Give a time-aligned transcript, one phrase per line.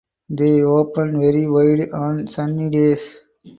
[0.29, 3.19] They open very wide on sunny days.